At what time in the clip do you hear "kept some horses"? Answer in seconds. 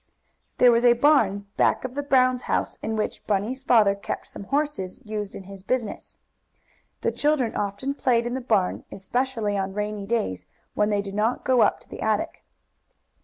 3.93-4.99